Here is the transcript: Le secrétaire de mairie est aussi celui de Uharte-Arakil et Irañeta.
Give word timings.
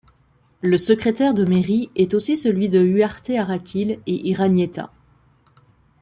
Le 0.61 0.77
secrétaire 0.79 1.35
de 1.35 1.45
mairie 1.45 1.91
est 1.95 2.15
aussi 2.15 2.35
celui 2.35 2.69
de 2.69 2.81
Uharte-Arakil 2.81 3.99
et 4.07 4.29
Irañeta. 4.31 4.91